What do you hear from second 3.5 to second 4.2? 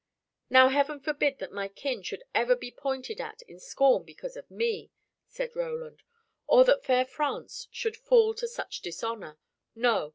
scorn